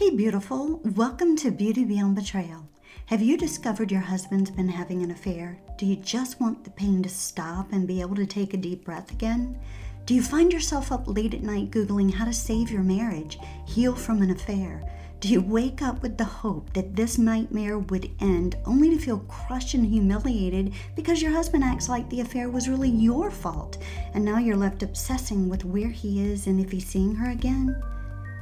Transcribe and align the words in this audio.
Hey, 0.00 0.08
beautiful. 0.08 0.80
Welcome 0.96 1.36
to 1.36 1.50
Beauty 1.50 1.84
Beyond 1.84 2.16
Betrayal. 2.16 2.66
Have 3.04 3.20
you 3.20 3.36
discovered 3.36 3.92
your 3.92 4.00
husband's 4.00 4.50
been 4.50 4.66
having 4.66 5.02
an 5.02 5.10
affair? 5.10 5.60
Do 5.76 5.84
you 5.84 5.96
just 5.96 6.40
want 6.40 6.64
the 6.64 6.70
pain 6.70 7.02
to 7.02 7.08
stop 7.10 7.70
and 7.70 7.86
be 7.86 8.00
able 8.00 8.16
to 8.16 8.24
take 8.24 8.54
a 8.54 8.56
deep 8.56 8.82
breath 8.82 9.12
again? 9.12 9.58
Do 10.06 10.14
you 10.14 10.22
find 10.22 10.54
yourself 10.54 10.90
up 10.90 11.06
late 11.06 11.34
at 11.34 11.42
night 11.42 11.70
Googling 11.70 12.14
how 12.14 12.24
to 12.24 12.32
save 12.32 12.70
your 12.70 12.82
marriage, 12.82 13.38
heal 13.66 13.94
from 13.94 14.22
an 14.22 14.30
affair? 14.30 14.90
Do 15.20 15.28
you 15.28 15.42
wake 15.42 15.82
up 15.82 16.00
with 16.00 16.16
the 16.16 16.24
hope 16.24 16.72
that 16.72 16.96
this 16.96 17.18
nightmare 17.18 17.78
would 17.78 18.10
end 18.20 18.56
only 18.64 18.88
to 18.88 18.98
feel 18.98 19.18
crushed 19.28 19.74
and 19.74 19.84
humiliated 19.84 20.72
because 20.96 21.20
your 21.20 21.32
husband 21.32 21.62
acts 21.62 21.90
like 21.90 22.08
the 22.08 22.22
affair 22.22 22.48
was 22.48 22.70
really 22.70 22.88
your 22.88 23.30
fault 23.30 23.76
and 24.14 24.24
now 24.24 24.38
you're 24.38 24.56
left 24.56 24.82
obsessing 24.82 25.50
with 25.50 25.66
where 25.66 25.90
he 25.90 26.24
is 26.24 26.46
and 26.46 26.58
if 26.58 26.72
he's 26.72 26.86
seeing 26.86 27.16
her 27.16 27.30
again? 27.30 27.76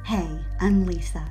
Hey, 0.09 0.39
I'm 0.59 0.87
Lisa. 0.87 1.23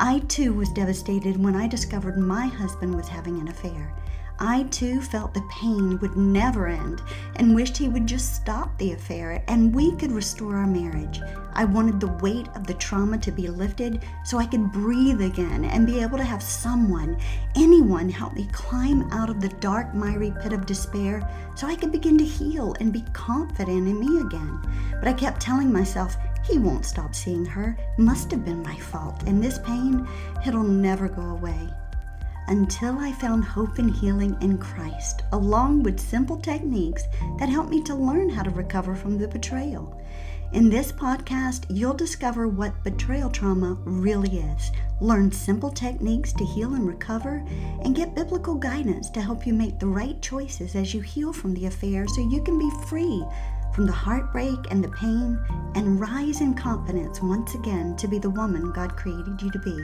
I 0.00 0.20
too 0.20 0.54
was 0.54 0.70
devastated 0.70 1.36
when 1.36 1.54
I 1.54 1.66
discovered 1.68 2.16
my 2.16 2.46
husband 2.46 2.96
was 2.96 3.06
having 3.06 3.38
an 3.38 3.48
affair. 3.48 3.94
I 4.38 4.62
too 4.70 5.02
felt 5.02 5.34
the 5.34 5.46
pain 5.50 5.98
would 5.98 6.16
never 6.16 6.66
end 6.66 7.02
and 7.36 7.54
wished 7.54 7.76
he 7.76 7.88
would 7.88 8.06
just 8.06 8.34
stop 8.34 8.78
the 8.78 8.92
affair 8.92 9.44
and 9.48 9.74
we 9.74 9.94
could 9.96 10.10
restore 10.10 10.56
our 10.56 10.66
marriage. 10.66 11.20
I 11.52 11.66
wanted 11.66 12.00
the 12.00 12.16
weight 12.22 12.48
of 12.54 12.66
the 12.66 12.72
trauma 12.72 13.18
to 13.18 13.30
be 13.30 13.48
lifted 13.48 14.02
so 14.24 14.38
I 14.38 14.46
could 14.46 14.72
breathe 14.72 15.20
again 15.20 15.66
and 15.66 15.86
be 15.86 16.00
able 16.00 16.16
to 16.16 16.24
have 16.24 16.42
someone, 16.42 17.18
anyone, 17.54 18.08
help 18.08 18.32
me 18.32 18.48
climb 18.50 19.12
out 19.12 19.28
of 19.28 19.42
the 19.42 19.50
dark, 19.60 19.94
miry 19.94 20.32
pit 20.42 20.54
of 20.54 20.64
despair 20.64 21.28
so 21.54 21.66
I 21.66 21.76
could 21.76 21.92
begin 21.92 22.16
to 22.16 22.24
heal 22.24 22.74
and 22.80 22.94
be 22.94 23.04
confident 23.12 23.86
in 23.86 24.00
me 24.00 24.22
again. 24.22 24.58
But 24.98 25.08
I 25.08 25.12
kept 25.12 25.38
telling 25.38 25.70
myself, 25.70 26.16
he 26.44 26.58
won't 26.58 26.84
stop 26.84 27.14
seeing 27.14 27.44
her. 27.44 27.76
Must 27.98 28.30
have 28.30 28.44
been 28.44 28.62
my 28.62 28.76
fault. 28.76 29.22
And 29.26 29.42
this 29.42 29.58
pain, 29.58 30.06
it'll 30.46 30.62
never 30.62 31.08
go 31.08 31.22
away 31.22 31.68
until 32.48 32.98
I 32.98 33.12
found 33.12 33.44
hope 33.44 33.78
and 33.78 33.94
healing 33.94 34.36
in 34.40 34.58
Christ, 34.58 35.22
along 35.32 35.84
with 35.84 36.00
simple 36.00 36.36
techniques 36.36 37.04
that 37.38 37.48
helped 37.48 37.70
me 37.70 37.82
to 37.84 37.94
learn 37.94 38.28
how 38.28 38.42
to 38.42 38.50
recover 38.50 38.94
from 38.94 39.18
the 39.18 39.28
betrayal. 39.28 39.98
In 40.52 40.68
this 40.68 40.92
podcast, 40.92 41.64
you'll 41.70 41.94
discover 41.94 42.46
what 42.46 42.84
betrayal 42.84 43.30
trauma 43.30 43.78
really 43.84 44.40
is, 44.40 44.70
learn 45.00 45.32
simple 45.32 45.70
techniques 45.70 46.34
to 46.34 46.44
heal 46.44 46.74
and 46.74 46.86
recover, 46.86 47.42
and 47.84 47.96
get 47.96 48.14
biblical 48.14 48.56
guidance 48.56 49.08
to 49.10 49.22
help 49.22 49.46
you 49.46 49.54
make 49.54 49.78
the 49.78 49.86
right 49.86 50.20
choices 50.20 50.74
as 50.74 50.92
you 50.92 51.00
heal 51.00 51.32
from 51.32 51.54
the 51.54 51.64
affair 51.64 52.06
so 52.06 52.28
you 52.28 52.42
can 52.42 52.58
be 52.58 52.70
free 52.86 53.24
from 53.74 53.86
the 53.86 53.92
heartbreak 53.92 54.58
and 54.70 54.82
the 54.82 54.88
pain 54.88 55.38
and 55.74 56.00
rise 56.00 56.40
in 56.40 56.54
confidence 56.54 57.20
once 57.22 57.54
again 57.54 57.96
to 57.96 58.06
be 58.06 58.18
the 58.18 58.30
woman 58.30 58.72
God 58.72 58.96
created 58.96 59.40
you 59.40 59.50
to 59.50 59.58
be. 59.58 59.78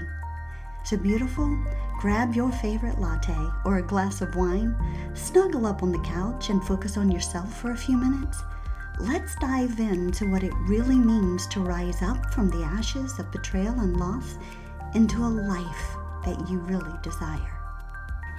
So, 0.85 0.97
beautiful, 0.97 1.55
grab 1.99 2.35
your 2.35 2.51
favorite 2.51 3.01
latte 3.01 3.37
or 3.65 3.79
a 3.79 3.83
glass 3.83 4.21
of 4.21 4.37
wine, 4.37 4.77
snuggle 5.15 5.67
up 5.67 5.83
on 5.83 5.93
the 5.93 5.99
couch, 6.01 6.51
and 6.51 6.65
focus 6.65 6.97
on 6.97 7.11
yourself 7.11 7.61
for 7.61 7.73
a 7.73 7.77
few 7.77 7.97
minutes. 7.97 8.43
Let's 9.01 9.35
dive 9.37 9.79
into 9.81 10.31
what 10.31 10.43
it 10.43 10.53
really 10.67 10.97
means 10.97 11.47
to 11.49 11.61
rise 11.61 12.03
up 12.03 12.33
from 12.33 12.51
the 12.51 12.65
ashes 12.65 13.19
of 13.19 13.31
betrayal 13.31 13.79
and 13.81 13.97
loss 13.97 14.39
into 14.95 15.19
a 15.19 15.29
life 15.29 15.97
that 16.25 16.49
you 16.49 16.59
really 16.59 16.99
desire. 17.03 17.58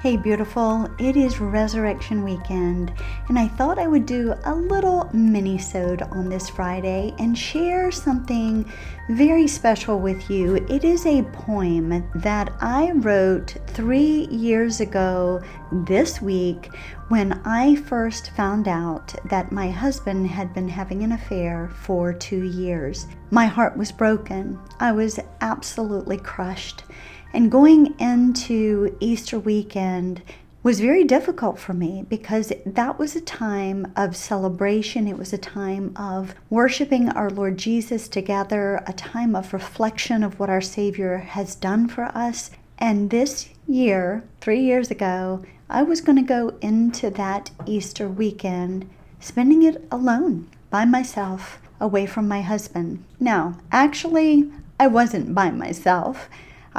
Hey, 0.02 0.16
beautiful, 0.16 0.88
it 0.98 1.18
is 1.18 1.42
Resurrection 1.42 2.24
Weekend, 2.24 2.94
and 3.28 3.38
I 3.38 3.50
thought 3.50 3.78
I 3.78 3.88
would 3.88 4.06
do 4.06 4.34
a 4.46 4.56
little 4.56 5.10
mini-sode 5.12 6.04
on 6.04 6.30
this 6.30 6.48
Friday 6.48 7.14
and 7.20 7.38
share 7.38 7.92
something 7.92 8.72
very 9.10 9.46
special 9.46 10.00
with 10.00 10.30
you. 10.30 10.56
It 10.70 10.86
is 10.86 11.06
a 11.06 11.24
poem 11.34 12.10
that 12.16 12.54
I 12.62 12.92
wrote 12.92 13.58
three 13.68 14.28
years 14.32 14.80
ago 14.80 15.42
this 15.70 16.22
week 16.22 16.74
when 17.10 17.34
I 17.44 17.76
first 17.76 18.32
found 18.38 18.70
out 18.70 19.14
that 19.26 19.52
my 19.52 19.70
husband 19.70 20.28
had 20.28 20.54
been 20.54 20.70
having 20.70 21.04
an 21.04 21.12
affair 21.12 21.72
for 21.76 22.14
two 22.14 22.44
years. 22.44 23.06
My 23.32 23.48
heart 23.48 23.76
was 23.76 23.92
broken, 23.92 24.58
I 24.80 24.94
was 24.94 25.20
absolutely 25.42 26.20
crushed. 26.20 26.86
And 27.34 27.52
going 27.52 28.00
into 28.00 28.96
Easter 29.00 29.38
weekend 29.40 30.22
was 30.62 30.82
very 30.82 31.04
difficult 31.04 31.58
for 31.58 31.74
me 31.74 32.04
because 32.10 32.52
that 32.66 33.00
was 33.00 33.16
a 33.16 33.22
time 33.22 33.92
of 33.96 34.16
celebration. 34.16 35.08
It 35.08 35.18
was 35.18 35.32
a 35.32 35.38
time 35.38 35.94
of 35.96 36.36
worshiping 36.50 37.10
our 37.10 37.30
Lord 37.30 37.58
Jesus 37.58 38.08
together, 38.08 38.84
a 38.86 38.94
time 38.94 39.36
of 39.36 39.54
reflection 39.54 40.24
of 40.24 40.40
what 40.40 40.50
our 40.50 40.62
Savior 40.62 41.18
has 41.18 41.56
done 41.56 41.88
for 41.88 42.06
us. 42.06 42.52
And 42.78 43.10
this 43.10 43.50
year, 43.68 44.24
three 44.42 44.62
years 44.62 44.92
ago, 44.92 45.44
I 45.70 45.84
was 45.84 46.02
going 46.02 46.18
to 46.18 46.24
go 46.24 46.58
into 46.62 47.10
that 47.12 47.52
Easter 47.66 48.08
weekend 48.10 48.90
spending 49.20 49.64
it 49.64 49.86
alone 49.92 50.50
by 50.70 50.86
myself 50.86 51.60
away 51.80 52.06
from 52.06 52.28
my 52.28 52.42
husband. 52.42 53.04
Now, 53.20 53.60
actually, 53.72 54.52
I 54.80 54.88
wasn't 54.88 55.36
by 55.36 55.52
myself. 55.52 56.30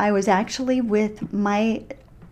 I 0.01 0.13
was 0.13 0.29
actually 0.29 0.81
with 0.81 1.31
my 1.31 1.83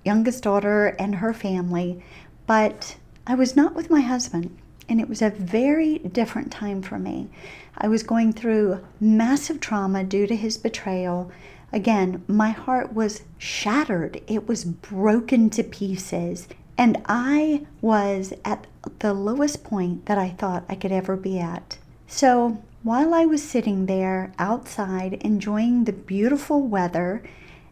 youngest 0.03 0.43
daughter 0.43 0.97
and 0.99 1.17
her 1.17 1.35
family, 1.35 2.03
but 2.47 2.97
I 3.27 3.35
was 3.35 3.57
not 3.57 3.75
with 3.75 3.91
my 3.91 4.01
husband. 4.01 4.57
And 4.89 5.03
it 5.03 5.09
was 5.09 5.21
a 5.21 5.29
very 5.29 5.99
different 5.99 6.51
time 6.51 6.81
for 6.81 6.99
me. 6.99 7.29
I 7.77 7.89
was 7.89 8.03
going 8.03 8.33
through 8.33 8.83
massive 9.01 9.61
trauma 9.61 10.03
due 10.03 10.27
to 10.27 10.35
his 10.35 10.57
betrayal. 10.57 11.31
Again, 11.71 12.25
my 12.27 12.49
heart 12.53 12.95
was 12.95 13.25
shattered, 13.37 14.23
it 14.27 14.49
was 14.49 14.65
broken 14.65 15.51
to 15.51 15.63
pieces. 15.63 16.49
And 16.79 17.03
I 17.05 17.67
was 17.83 18.33
at 18.47 18.67
the 19.01 19.13
lowest 19.13 19.63
point 19.63 20.07
that 20.07 20.17
I 20.17 20.31
thought 20.31 20.65
I 20.71 20.75
could 20.75 20.91
ever 20.91 21.19
be 21.19 21.39
at. 21.39 21.77
So 22.07 22.63
while 22.83 23.13
I 23.13 23.27
was 23.27 23.43
sitting 23.43 23.85
there 23.85 24.33
outside 24.39 25.19
enjoying 25.21 25.85
the 25.85 25.93
beautiful 25.93 26.63
weather 26.63 27.23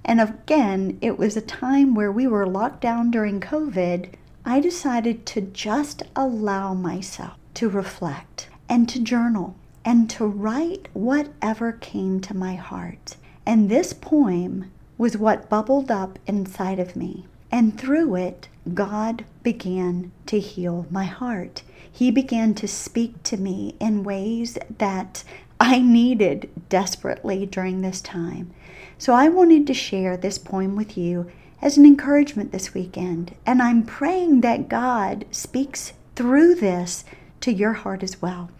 and 0.06 0.20
again, 0.20 0.98
it 1.00 1.18
was 1.18 1.36
a 1.36 1.40
time 1.40 1.96
where 1.96 2.12
we 2.12 2.28
were 2.28 2.46
locked 2.46 2.80
down 2.80 3.10
during 3.10 3.40
COVID. 3.40 4.10
I 4.44 4.60
decided 4.60 5.26
to 5.26 5.40
just 5.40 6.04
allow 6.14 6.74
myself 6.74 7.36
to 7.54 7.68
reflect 7.68 8.48
and 8.68 8.88
to 8.88 9.00
journal 9.00 9.56
and 9.84 10.08
to 10.10 10.24
write 10.24 10.86
whatever 10.92 11.72
came 11.72 12.20
to 12.20 12.36
my 12.36 12.54
heart. 12.54 13.16
And 13.44 13.68
this 13.68 13.92
poem 13.92 14.70
was 14.96 15.16
what 15.16 15.48
bubbled 15.48 15.90
up 15.90 16.20
inside 16.28 16.78
of 16.78 16.94
me. 16.94 17.26
And 17.50 17.76
through 17.78 18.14
it, 18.14 18.48
God 18.74 19.24
began 19.42 20.12
to 20.26 20.38
heal 20.38 20.86
my 20.88 21.04
heart. 21.04 21.62
He 21.90 22.12
began 22.12 22.54
to 22.54 22.68
speak 22.68 23.24
to 23.24 23.36
me 23.36 23.74
in 23.80 24.04
ways 24.04 24.56
that 24.78 25.24
I 25.58 25.80
needed 25.80 26.48
desperately 26.68 27.46
during 27.46 27.80
this 27.80 28.00
time. 28.00 28.52
So 28.98 29.12
I 29.12 29.28
wanted 29.28 29.66
to 29.66 29.74
share 29.74 30.16
this 30.16 30.38
poem 30.38 30.74
with 30.74 30.96
you 30.96 31.30
as 31.60 31.76
an 31.76 31.84
encouragement 31.84 32.52
this 32.52 32.72
weekend. 32.72 33.34
And 33.44 33.60
I'm 33.60 33.82
praying 33.84 34.40
that 34.40 34.68
God 34.68 35.26
speaks 35.30 35.92
through 36.14 36.54
this 36.54 37.04
to 37.40 37.52
your 37.52 37.74
heart 37.74 38.02
as 38.02 38.22
well. 38.22 38.50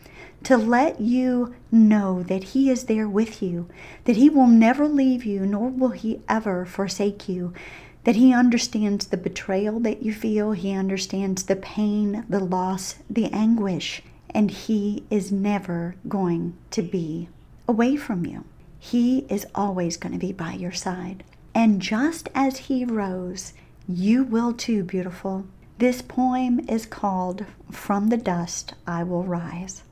To 0.44 0.56
let 0.56 1.00
you 1.00 1.54
know 1.72 2.22
that 2.24 2.44
He 2.44 2.70
is 2.70 2.84
there 2.84 3.08
with 3.08 3.42
you, 3.42 3.68
that 4.04 4.16
He 4.16 4.28
will 4.28 4.46
never 4.46 4.86
leave 4.86 5.24
you, 5.24 5.46
nor 5.46 5.70
will 5.70 5.90
He 5.90 6.20
ever 6.28 6.66
forsake 6.66 7.28
you, 7.28 7.52
that 8.04 8.16
He 8.16 8.32
understands 8.32 9.06
the 9.06 9.16
betrayal 9.16 9.80
that 9.80 10.02
you 10.02 10.12
feel, 10.12 10.52
He 10.52 10.72
understands 10.72 11.44
the 11.44 11.56
pain, 11.56 12.24
the 12.28 12.40
loss, 12.40 12.96
the 13.08 13.26
anguish, 13.32 14.02
and 14.30 14.50
He 14.50 15.04
is 15.10 15.32
never 15.32 15.96
going 16.06 16.56
to 16.72 16.82
be 16.82 17.28
away 17.66 17.96
from 17.96 18.26
you. 18.26 18.44
He 18.78 19.26
is 19.28 19.46
always 19.54 19.96
going 19.96 20.12
to 20.12 20.18
be 20.18 20.32
by 20.32 20.52
your 20.52 20.72
side. 20.72 21.24
And 21.54 21.80
just 21.80 22.28
as 22.34 22.58
He 22.58 22.84
rose, 22.84 23.52
you 23.88 24.24
will 24.24 24.52
too, 24.52 24.84
beautiful. 24.84 25.46
This 25.78 26.02
poem 26.02 26.60
is 26.68 26.86
called 26.86 27.46
From 27.70 28.08
the 28.08 28.16
Dust 28.16 28.74
I 28.86 29.02
Will 29.02 29.24
Rise. 29.24 29.82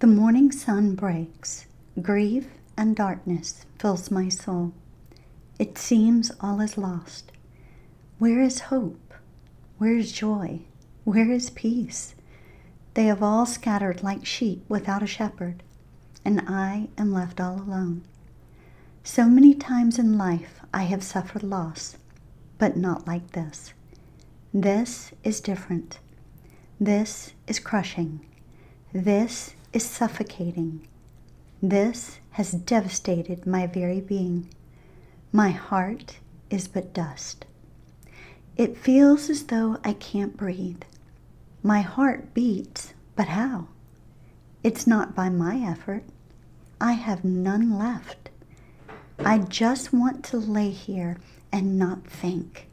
The 0.00 0.06
morning 0.06 0.50
sun 0.52 0.94
breaks. 0.94 1.66
Grief 2.00 2.46
and 2.76 2.96
darkness 2.96 3.64
fills 3.78 4.10
my 4.10 4.28
soul. 4.28 4.72
It 5.58 5.78
seems 5.78 6.32
all 6.40 6.60
is 6.60 6.78
lost. 6.78 7.30
Where 8.18 8.40
is 8.40 8.60
hope? 8.60 9.14
Where 9.78 9.96
is 9.96 10.12
joy? 10.12 10.60
Where 11.04 11.30
is 11.30 11.50
peace? 11.50 12.14
They 12.94 13.04
have 13.04 13.22
all 13.22 13.46
scattered 13.46 14.02
like 14.02 14.26
sheep 14.26 14.64
without 14.68 15.02
a 15.02 15.06
shepherd 15.06 15.62
and 16.24 16.40
I 16.46 16.88
am 16.96 17.12
left 17.12 17.40
all 17.40 17.56
alone. 17.60 18.02
So 19.04 19.26
many 19.26 19.54
times 19.54 19.98
in 19.98 20.16
life 20.16 20.60
I 20.72 20.84
have 20.84 21.02
suffered 21.02 21.42
loss, 21.42 21.96
but 22.58 22.76
not 22.76 23.06
like 23.06 23.32
this. 23.32 23.72
This 24.54 25.12
is 25.24 25.40
different. 25.40 25.98
This 26.78 27.32
is 27.46 27.58
crushing. 27.58 28.26
This 28.92 29.54
is 29.72 29.84
suffocating. 29.84 30.86
This 31.62 32.18
has 32.32 32.52
devastated 32.52 33.46
my 33.46 33.66
very 33.66 34.00
being. 34.00 34.48
My 35.32 35.50
heart 35.50 36.18
is 36.50 36.68
but 36.68 36.92
dust. 36.92 37.46
It 38.56 38.76
feels 38.76 39.30
as 39.30 39.44
though 39.44 39.78
I 39.82 39.94
can't 39.94 40.36
breathe. 40.36 40.82
My 41.62 41.80
heart 41.80 42.34
beats, 42.34 42.92
but 43.16 43.28
how? 43.28 43.68
It's 44.62 44.86
not 44.86 45.14
by 45.14 45.28
my 45.28 45.56
effort. 45.56 46.04
I 46.82 46.94
have 46.94 47.22
none 47.22 47.78
left. 47.78 48.28
I 49.20 49.38
just 49.38 49.92
want 49.92 50.24
to 50.24 50.36
lay 50.36 50.70
here 50.70 51.18
and 51.52 51.78
not 51.78 52.04
think. 52.08 52.66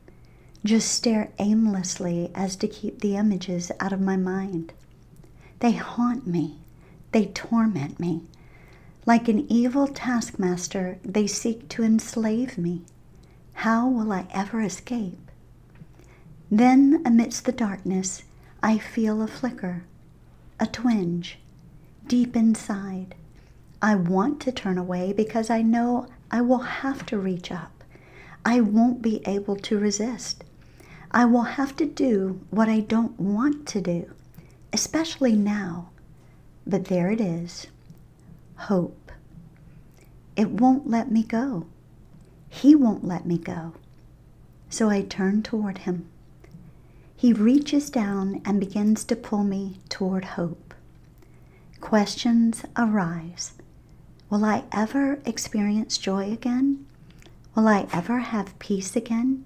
Just 0.65 0.91
stare 0.91 1.29
aimlessly 1.37 2.31
as 2.33 2.55
to 2.55 2.67
keep 2.67 3.01
the 3.01 3.15
images 3.15 3.71
out 3.79 3.93
of 3.93 4.01
my 4.01 4.17
mind. 4.17 4.73
They 5.59 5.73
haunt 5.73 6.25
me. 6.25 6.57
They 7.11 7.27
torment 7.27 7.99
me. 7.99 8.23
Like 9.05 9.27
an 9.27 9.45
evil 9.47 9.85
taskmaster, 9.85 10.97
they 11.03 11.27
seek 11.27 11.69
to 11.69 11.83
enslave 11.83 12.57
me. 12.57 12.81
How 13.53 13.87
will 13.87 14.11
I 14.11 14.25
ever 14.31 14.59
escape? 14.59 15.29
Then, 16.49 17.03
amidst 17.05 17.45
the 17.45 17.51
darkness, 17.51 18.23
I 18.63 18.79
feel 18.79 19.21
a 19.21 19.27
flicker, 19.27 19.83
a 20.59 20.65
twinge, 20.65 21.37
deep 22.07 22.35
inside. 22.35 23.13
I 23.81 23.95
want 23.95 24.41
to 24.41 24.51
turn 24.51 24.77
away 24.77 25.13
because 25.13 25.49
I 25.49 25.61
know 25.61 26.07
I 26.29 26.41
will 26.41 26.59
have 26.59 27.05
to 27.07 27.17
reach 27.17 27.49
up. 27.51 27.83
I 28.43 28.59
won't 28.59 29.01
be 29.01 29.21
able 29.25 29.55
to 29.55 29.79
resist. 29.79 30.43
I 31.11 31.25
will 31.25 31.43
have 31.43 31.75
to 31.77 31.85
do 31.85 32.41
what 32.49 32.67
I 32.67 32.81
don't 32.81 33.17
want 33.19 33.67
to 33.69 33.81
do, 33.81 34.11
especially 34.73 35.33
now. 35.35 35.89
But 36.67 36.85
there 36.85 37.09
it 37.09 37.21
is 37.21 37.67
hope. 38.57 39.11
It 40.35 40.49
won't 40.51 40.89
let 40.89 41.09
me 41.11 41.23
go. 41.23 41.65
He 42.49 42.75
won't 42.75 43.05
let 43.05 43.25
me 43.25 43.37
go. 43.37 43.73
So 44.69 44.89
I 44.89 45.01
turn 45.01 45.41
toward 45.41 45.79
him. 45.79 46.07
He 47.15 47.33
reaches 47.33 47.89
down 47.89 48.41
and 48.45 48.59
begins 48.59 49.03
to 49.05 49.15
pull 49.15 49.43
me 49.43 49.79
toward 49.89 50.25
hope. 50.25 50.73
Questions 51.81 52.63
arise. 52.77 53.53
Will 54.29 54.45
I 54.45 54.63
ever 54.71 55.19
experience 55.25 55.97
joy 55.97 56.31
again? 56.31 56.85
Will 57.55 57.67
I 57.67 57.87
ever 57.91 58.19
have 58.19 58.57
peace 58.59 58.95
again? 58.95 59.43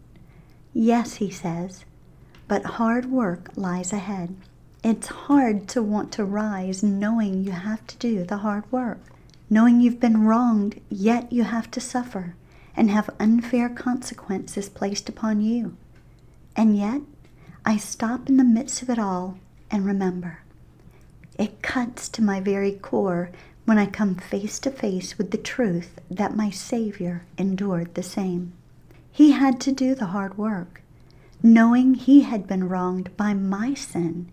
Yes, 0.74 1.16
he 1.16 1.30
says, 1.30 1.86
but 2.50 2.66
hard 2.66 3.06
work 3.06 3.50
lies 3.56 3.94
ahead. 3.94 4.36
It's 4.84 5.08
hard 5.08 5.70
to 5.70 5.82
want 5.82 6.12
to 6.14 6.26
rise 6.26 6.84
knowing 6.84 7.44
you 7.44 7.52
have 7.52 7.88
to 7.88 7.98
do 7.98 8.26
the 8.26 8.38
hard 8.38 8.70
work, 8.74 9.00
knowing 9.50 9.80
you've 9.80 10.02
been 10.02 10.26
wronged, 10.26 10.82
yet 10.90 11.32
you 11.32 11.44
have 11.44 11.72
to 11.72 11.80
suffer 11.80 12.36
and 12.76 12.92
have 12.92 13.10
unfair 13.22 13.70
consequences 13.70 14.68
placed 14.68 15.08
upon 15.08 15.40
you. 15.40 15.78
And 16.58 16.76
yet, 16.76 17.02
I 17.66 17.78
stop 17.78 18.28
in 18.28 18.36
the 18.36 18.44
midst 18.44 18.82
of 18.82 18.90
it 18.90 19.00
all 19.00 19.38
and 19.72 19.86
remember. 19.86 20.40
It 21.40 21.62
cuts 21.62 22.10
to 22.10 22.22
my 22.22 22.42
very 22.42 22.74
core 22.74 23.32
when 23.66 23.78
I 23.78 23.86
come 23.86 24.16
face 24.16 24.60
to 24.60 24.72
face 24.72 25.18
with 25.18 25.32
the 25.32 25.38
truth 25.38 26.00
that 26.10 26.36
my 26.36 26.50
Savior 26.50 27.24
endured 27.38 27.96
the 27.96 28.04
same. 28.04 28.54
He 29.12 29.32
had 29.32 29.60
to 29.62 29.72
do 29.72 29.96
the 29.96 30.08
hard 30.08 30.38
work, 30.38 30.82
knowing 31.42 31.94
he 31.94 32.22
had 32.22 32.48
been 32.48 32.68
wronged 32.68 33.16
by 33.16 33.34
my 33.34 33.74
sin, 33.74 34.30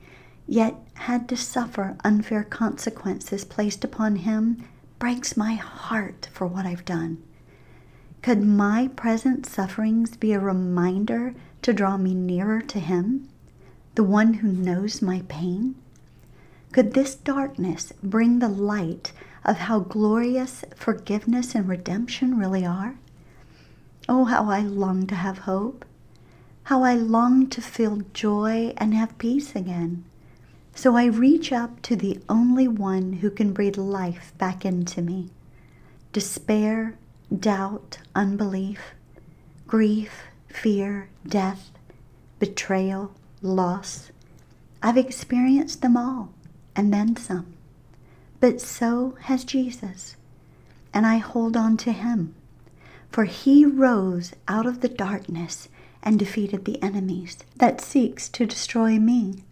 yet 0.47 0.75
had 0.95 1.29
to 1.29 1.37
suffer 1.37 1.97
unfair 2.03 2.43
consequences 2.45 3.45
placed 3.45 3.85
upon 3.85 4.17
him 4.17 4.65
breaks 4.99 5.37
my 5.37 5.55
heart 5.55 6.29
for 6.33 6.47
what 6.47 6.67
I've 6.67 6.85
done. 6.85 7.23
Could 8.23 8.43
my 8.43 8.89
present 8.97 9.47
sufferings 9.47 10.17
be 10.17 10.33
a 10.33 10.41
reminder 10.41 11.35
to 11.63 11.73
draw 11.73 11.97
me 11.97 12.15
nearer 12.15 12.61
to 12.63 12.79
him, 12.79 13.29
the 13.95 14.05
one 14.05 14.35
who 14.35 14.49
knows 14.49 15.01
my 15.01 15.23
pain? 15.29 15.75
Could 16.73 16.95
this 16.95 17.17
darkness 17.17 17.93
bring 18.01 18.39
the 18.39 18.49
light 18.49 19.13
of 19.45 19.57
how 19.57 19.81
glorious 19.81 20.65
forgiveness 20.77 21.57
and 21.57 21.69
redemption 21.69 22.39
really 22.39 22.65
are? 22.65 22.95
Oh, 24.09 24.25
how 24.27 24.49
I 24.49 24.61
long 24.61 25.09
to 25.09 25.17
have 25.17 25.39
hope. 25.39 25.85
How 26.65 26.85
I 26.85 26.95
long 26.95 27.49
to 27.49 27.61
feel 27.61 28.03
joy 28.15 28.73
and 28.77 28.95
have 28.95 29.19
peace 29.19 29.57
again. 29.57 30.05
So 30.73 30.95
I 30.95 31.07
reach 31.07 31.53
up 31.53 31.83
to 31.83 31.97
the 31.97 32.21
only 32.29 32.69
one 32.69 33.15
who 33.15 33.31
can 33.31 33.53
breathe 33.53 33.77
life 33.77 34.33
back 34.39 34.65
into 34.65 35.03
me. 35.03 35.31
Despair, 36.13 36.97
doubt, 37.37 37.99
unbelief, 38.15 38.95
grief, 39.67 40.23
fear, 40.47 41.09
death, 41.27 41.73
betrayal, 42.39 43.13
loss. 43.43 44.13
I've 44.81 44.97
experienced 44.97 45.83
them 45.83 45.97
all 45.97 46.33
and 46.81 46.95
then 46.95 47.15
some. 47.15 47.53
But 48.41 48.59
so 48.59 49.15
has 49.25 49.45
Jesus, 49.45 50.17
and 50.95 51.07
I 51.07 51.19
hold 51.19 51.55
on 51.55 51.77
to 51.77 51.93
him. 51.93 52.35
For 53.13 53.25
he 53.25 53.67
rose 53.67 54.33
out 54.49 54.65
of 54.65 54.81
the 54.81 54.89
darkness 54.89 55.69
and 56.03 56.19
defeated 56.19 56.65
the 56.65 56.83
enemies 56.83 57.37
that 57.55 57.83
seeks 57.83 58.31
to 58.31 58.47
destroy 58.47 58.99
me. 58.99 59.45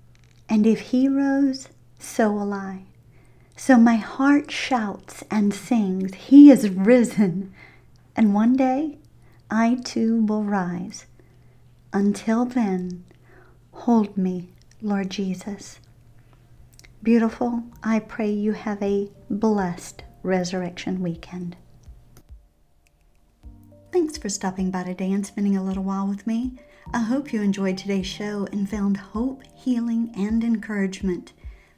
And 0.49 0.67
if 0.67 0.81
he 0.81 1.07
rose, 1.07 1.69
so 1.99 2.33
will 2.33 2.55
I. 2.55 2.85
So 3.57 3.77
my 3.77 3.97
heart 3.97 4.51
shouts 4.51 5.23
and 5.31 5.53
sings, 5.53 6.15
He 6.15 6.51
is 6.51 6.71
risen. 6.71 7.53
And 8.17 8.33
one 8.33 8.57
day 8.57 8.97
I 9.51 9.75
too 9.85 10.25
will 10.25 10.45
rise. 10.45 11.05
Until 11.93 12.47
then, 12.47 13.05
hold 13.73 14.17
me, 14.17 14.49
Lord 14.81 15.11
Jesus. 15.11 15.79
Beautiful, 17.01 17.63
I 17.85 18.01
pray 18.01 18.29
you 18.29 18.53
have 18.53 18.83
a 18.83 19.09
blessed 19.31 20.03
resurrection 20.25 21.01
weekend. 21.01 21.57
Thanks 23.93 24.19
for 24.19 24.29
stopping 24.29 24.73
by 24.73 24.83
today 24.83 25.13
and 25.13 25.25
spending 25.25 25.57
a 25.57 25.63
little 25.63 25.85
while 25.85 26.09
with 26.09 26.27
me. 26.27 26.59
I 26.93 26.99
hope 26.99 27.33
you 27.33 27.41
enjoyed 27.41 27.79
today's 27.79 28.09
show 28.09 28.49
and 28.51 28.69
found 28.69 28.97
hope, 28.97 29.45
healing, 29.55 30.13
and 30.17 30.43
encouragement. 30.43 31.35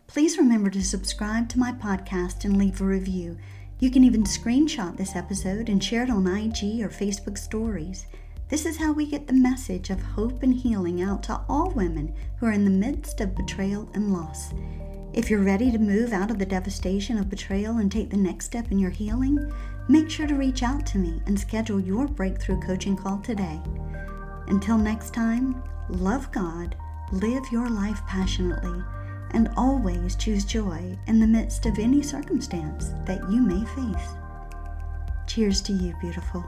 Please 0.06 0.38
remember 0.38 0.70
to 0.70 0.82
subscribe 0.82 1.50
to 1.50 1.58
my 1.58 1.72
podcast 1.72 2.46
and 2.46 2.56
leave 2.56 2.80
a 2.80 2.84
review. 2.84 3.36
You 3.78 3.90
can 3.90 4.04
even 4.04 4.24
screenshot 4.24 4.96
this 4.96 5.14
episode 5.14 5.68
and 5.68 5.84
share 5.84 6.04
it 6.04 6.10
on 6.10 6.26
IG 6.26 6.80
or 6.80 6.88
Facebook 6.88 7.36
stories. 7.36 8.06
This 8.48 8.64
is 8.64 8.78
how 8.78 8.92
we 8.94 9.04
get 9.04 9.26
the 9.26 9.34
message 9.34 9.90
of 9.90 10.00
hope 10.00 10.42
and 10.42 10.54
healing 10.54 11.02
out 11.02 11.22
to 11.24 11.42
all 11.46 11.70
women 11.72 12.14
who 12.38 12.46
are 12.46 12.52
in 12.52 12.64
the 12.64 12.70
midst 12.70 13.20
of 13.20 13.36
betrayal 13.36 13.86
and 13.92 14.14
loss. 14.14 14.54
If 15.12 15.28
you're 15.28 15.42
ready 15.42 15.72
to 15.72 15.78
move 15.78 16.12
out 16.12 16.30
of 16.30 16.38
the 16.38 16.46
devastation 16.46 17.18
of 17.18 17.28
betrayal 17.28 17.78
and 17.78 17.90
take 17.90 18.10
the 18.10 18.16
next 18.16 18.44
step 18.46 18.70
in 18.70 18.78
your 18.78 18.90
healing, 18.90 19.52
make 19.88 20.08
sure 20.08 20.28
to 20.28 20.36
reach 20.36 20.62
out 20.62 20.86
to 20.86 20.98
me 20.98 21.20
and 21.26 21.38
schedule 21.38 21.80
your 21.80 22.06
breakthrough 22.06 22.60
coaching 22.60 22.96
call 22.96 23.18
today. 23.18 23.60
Until 24.46 24.78
next 24.78 25.12
time, 25.12 25.62
love 25.88 26.30
God, 26.30 26.76
live 27.10 27.42
your 27.50 27.68
life 27.68 28.00
passionately, 28.06 28.84
and 29.32 29.50
always 29.56 30.14
choose 30.14 30.44
joy 30.44 30.96
in 31.08 31.18
the 31.18 31.26
midst 31.26 31.66
of 31.66 31.80
any 31.80 32.02
circumstance 32.02 32.90
that 33.04 33.28
you 33.28 33.42
may 33.42 33.64
face. 33.64 34.08
Cheers 35.26 35.60
to 35.62 35.72
you, 35.72 35.92
beautiful. 36.00 36.44